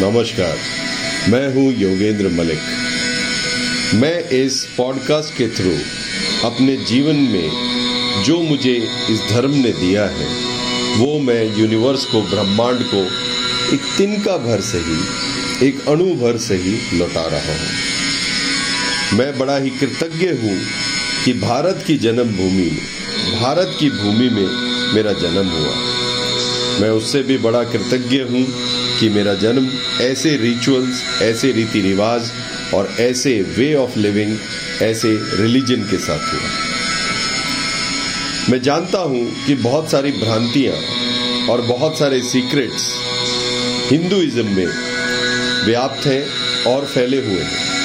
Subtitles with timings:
[0.00, 0.58] नमस्कार।
[1.28, 2.58] मैं हूँ योगेंद्र मलिक।
[3.94, 5.78] मैं इस पॉडकास्ट के थ्रू
[6.44, 7.66] अपने जीवन में
[8.24, 10.26] जो मुझे इस धर्म ने दिया है,
[10.96, 13.06] वो मैं यूनिवर्स को, ब्रह्मांड को
[13.74, 14.98] एक तिनका भर से ही,
[15.68, 17.95] एक अणु भर से ही लौटा रहा हूँ।
[19.14, 20.60] मैं बड़ा ही कृतज्ञ हूँ
[21.24, 24.46] कि भारत की जन्मभूमि में, भारत की भूमि में
[24.94, 25.74] मेरा जन्म हुआ।
[26.80, 28.46] मैं उससे भी बड़ा कृतज्ञ हूँ
[29.00, 29.68] कि मेरा जन्म
[30.00, 32.32] ऐसे रिचुअल्स ऐसे रीति रिवाज
[32.74, 34.38] और ऐसे वे ऑफ़ लिविंग
[34.82, 36.50] ऐसे रिलीजन के साथ हुआ।
[38.50, 40.74] मैं जानता हूँ कि बहुत सारी भ्रांतियाँ
[41.48, 42.94] और बहुत सारे सीक्रेट्स
[43.92, 44.66] हिंदुइज्म में
[45.66, 46.26] व्याप्त हैं
[46.64, 47.75] और फैले हुए हैं।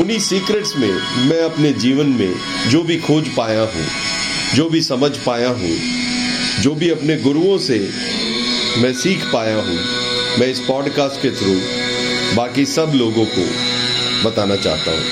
[0.00, 0.90] उन्हीं सीक्रेट्स में
[1.28, 2.34] मैं अपने जीवन में
[2.70, 3.86] जो भी खोज पाया हूँ,
[4.54, 5.70] जो भी समझ पाया हूँ,
[6.62, 7.78] जो भी अपने गुरुओं से
[8.78, 9.78] मैं सीख पाया हूँ,
[10.40, 11.54] मैं इस पॉडकास्ट के थ्रू
[12.36, 13.46] बाकी सब लोगों को
[14.24, 15.04] बताना चाहता हूँ।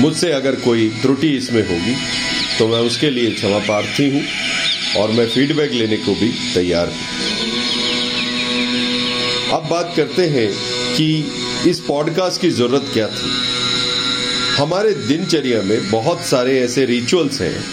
[0.00, 1.94] मुझसे अगर कोई त्रुटि इसमें होगी
[2.58, 4.22] तो मैं उसके लिए क्षमा प्रार्थी हूँ
[4.96, 6.96] और मैं फीडबैक लेने को भी तैयार हूँ।
[9.52, 10.48] अब बात करते हैं
[10.94, 11.08] कि
[11.66, 13.30] इस पॉडकास्ट की ज़रूरत क्या थी?
[14.56, 17.64] हमारे दिनचर्या में बहुत सारे ऐसे रिचुअल्स हैं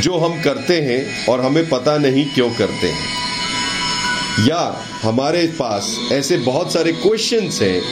[0.00, 3.08] जो हम करते हैं और हमें पता नहीं क्यों करते हैं।
[4.48, 7.82] या हमारे पास ऐसे बहुत सारे क्वेश्चंस हैं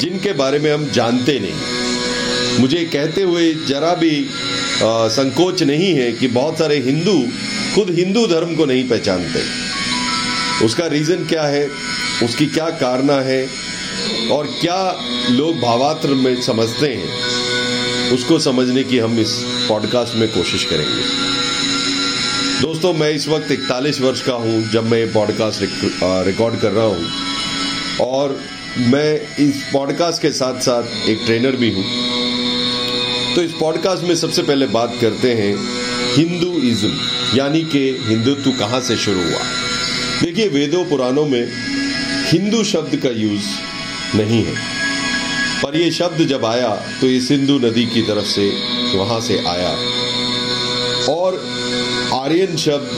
[0.00, 1.54] जिनके बारे में हम जानते नहीं।
[2.60, 4.26] मुझे कहते हुए जरा भी
[4.74, 7.28] आ, संकोच नहीं है कि बहुत सारे हिंदू
[7.74, 9.42] खुद हिंदू धर्म को नहीं पहचानते।
[10.64, 11.70] उसका रीजन क्या है?
[12.22, 13.73] उसकी क्या कारणा है?
[14.30, 14.78] और क्या
[15.30, 19.36] लोग भावात्र में समझते हैं, उसको समझने की हम इस
[19.68, 21.02] पॉडकास्ट में कोशिश करेंगे।
[22.60, 25.62] दोस्तों, मैं इस वक्त इकतालीस वर्ष का हूँ, जब मैं ये पॉडकास्ट
[26.26, 27.06] रिकॉर्ड कर रहा हूँ।
[28.00, 28.38] और
[28.78, 31.84] मैं इस पॉडकास्ट के साथ साथ एक ट्रेनर भी हूँ।
[33.34, 35.54] तो इस पॉडकास्ट में सबसे पहले बात करते हैं
[36.14, 36.92] हिंदुइज्म
[37.34, 39.40] यानी कि हिंदुत्व कहाँ से शुरू हुआ?
[40.22, 41.48] देखिए, वेदों, पुराणों में
[42.26, 43.46] हिंदू शब्द का यूज़
[44.14, 44.54] नहीं है।
[45.62, 46.68] पर यह शब्द जब आया
[47.00, 48.52] तो ये सिंधु नदी की तरफ़ से
[48.96, 49.76] वहाँ से आया।
[51.08, 51.34] और
[52.14, 52.90] आर्यन शब्द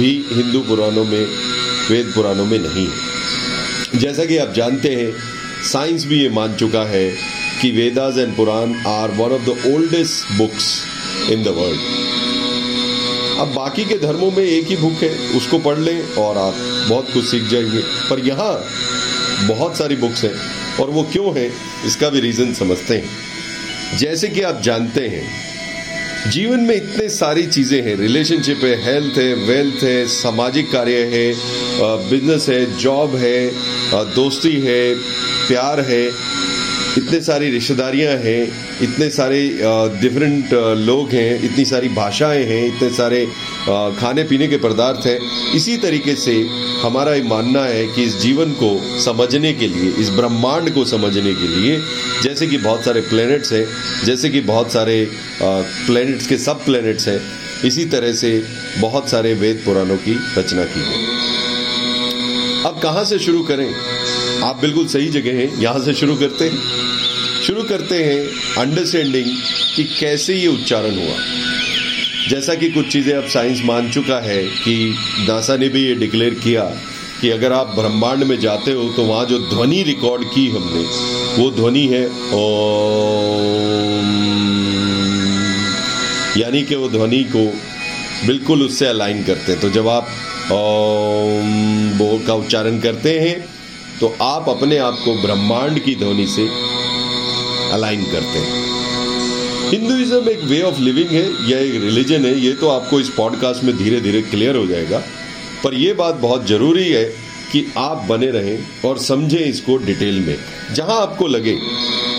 [0.00, 1.26] भी हिंदू पुराणों में,
[1.90, 3.12] वेद पुराणों में नहीं है।
[4.00, 5.12] जैसा कि आप जानते हैं,
[5.64, 7.10] साइंस भी ये मान चुका है
[7.62, 10.82] कि Vedas and Purana are one of the oldest books
[11.30, 11.80] in the world.
[13.38, 16.54] अब बाकी के धर्मों में एक ही बुक है, उसको पढ़ लें और आप
[16.88, 18.66] बहुत कुछ सीख जाएँगे। पर यहाँ
[19.48, 21.50] बहुत सारी बुक्स हैं। और वो क्यों है,
[21.86, 25.24] इसका भी रीजन समझते हैं। जैसे कि आप जानते हैं,
[26.30, 31.32] जीवन में इतने सारी चीज़ें हैं। रिलेशनशिप है हेल्थ है वेल्थ है, सामाजिक कार्य है
[32.10, 33.50] बिज़नेस है जॉब है
[34.14, 34.94] दोस्ती है,
[35.48, 36.04] प्यार है।
[36.98, 38.40] इतने सारी रिश्तेदारियाँ हैं,
[38.82, 39.38] इतने सारे
[40.00, 43.24] डिफरेंट लोग हैं, इतनी सारी भाषाएँ हैं, इतने सारे
[43.98, 45.18] खाने पीने के पदार्थ हैं।
[45.54, 46.34] इसी तरीके से
[46.82, 48.70] हमारा ये मानना है कि इस जीवन को
[49.00, 51.80] समझने के लिए, इस ब्रह्मांड को समझने के लिए,
[52.22, 53.66] जैसे कि बहुत सारे प्लैनेट्स हैं,
[54.04, 55.06] जैसे कि बहुत सारे
[55.42, 57.20] प्लैनेट्स के सब प्लैनेट्स हैं,
[57.64, 58.42] इसी तरह से
[58.78, 61.10] बहुत सारे वेद पुराणों की रचना की है
[62.64, 63.68] अब कहाँ से शुरू करें?
[64.42, 66.58] आप बिल्कुल सही जगह हैं। यहाँ से शुरू करते हैं।
[67.42, 68.20] शुरू करते हैं
[68.58, 69.26] अंडरस्टैंडिंग
[69.76, 71.16] कि कैसे ये उच्चारण हुआ।
[72.28, 74.74] जैसा कि कुछ चीज़ें अब साइंस मान चुका है कि
[75.28, 76.64] नासा ने भी ये डिक्लेयर किया
[77.20, 80.82] कि अगर आप ब्रह्मांड में जाते हो तो वहाँ जो ध्वनि रिकॉर्ड की हमने,
[81.42, 83.30] वो ध्वनि है ओम।
[86.36, 87.44] यानी कि वो ध्वनि को
[88.26, 90.08] बिल्कुल उससे अलाइन करते हैं। तो जब आप
[90.52, 93.51] ओम का उच्चारण करते हैं
[94.02, 96.46] तो आप अपने आप को ब्रह्मांड की ध्वनि से
[97.72, 102.68] अलाइन करते हैं। हिंदुइज्म एक वे ऑफ़ लिविंग है या एक रिलीजन है ये तो
[102.68, 105.02] आपको इस पॉडकास्ट में धीरे धीरे क्लियर हो जाएगा।
[105.64, 107.04] पर यह बात बहुत ज़रूरी है
[107.52, 110.36] कि आप बने रहें और समझें इसको डिटेल में।
[110.74, 111.56] जहाँ आपको लगे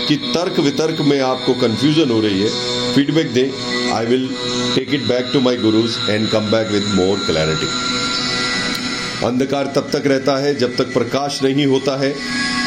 [0.08, 4.28] कि तर्क वितर्क में आपको कंफ्यूजन हो रही है फीडबैक दें। I will
[4.74, 7.68] take it back to my gurus and come back with more clarity
[9.24, 12.14] अंधकार तब तक रहता है जब तक प्रकाश नहीं होता है।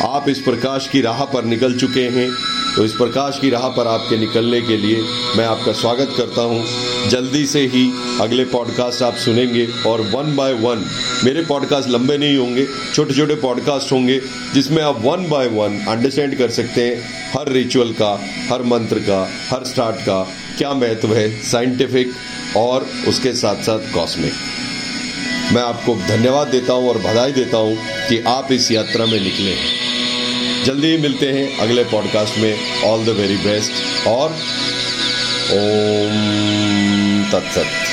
[0.06, 2.30] आप इस प्रकाश की राह पर निकल चुके हैं।
[2.76, 5.02] तो इस प्रकाश की राह पर आपके निकलने के लिए
[5.38, 6.64] मैं आपका स्वागत करता हूँ।
[7.10, 7.86] जल्दी से ही
[8.22, 10.86] अगले पॉडकास्ट आप सुनेंगे और वन बाय वन
[11.24, 12.66] मेरे पॉडकास्ट लंबे नहीं होंगे
[12.96, 14.20] छोटे छोटे पॉडकास्ट होंगे,
[14.54, 18.14] जिसमें आप वन बाय वन अंडरस्टैंड कर सकते हैं हर रिचुअल का,
[18.52, 20.22] हर मंत्र का, हर स्टार्ट का,
[20.58, 22.14] क्या महत्व है साइंटिफिक
[22.58, 24.34] और उसके साथ साथ कॉस्मिक
[25.54, 27.78] मैं आपको धन्यवाद देता हूँ और बधाई देता हूँ
[28.10, 33.06] कि आप इस यात्रा में निकले हैं। जल्दी ही मिलते हैं अगले पॉडकास्ट में। ऑल
[33.06, 34.30] द वेरी बेस्ट और
[35.52, 37.87] ओम तत्सत।